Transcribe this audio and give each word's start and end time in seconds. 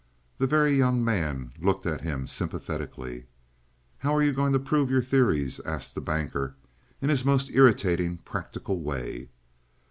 The 0.39 0.47
Very 0.47 0.73
Young 0.75 1.05
Man 1.05 1.53
looked 1.61 1.85
at 1.85 2.01
him 2.01 2.25
sympathetically. 2.25 3.27
"How 3.99 4.15
are 4.15 4.23
you 4.23 4.33
going 4.33 4.51
to 4.51 4.57
prove 4.57 4.89
your 4.89 5.03
theories?" 5.03 5.59
asked 5.59 5.93
the 5.93 6.01
Banker, 6.01 6.55
in 7.03 7.09
his 7.09 7.23
most 7.23 7.51
irritatingly 7.51 8.17
practical 8.25 8.81
way. 8.81 9.29